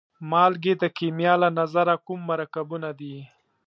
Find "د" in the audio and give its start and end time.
0.81-0.83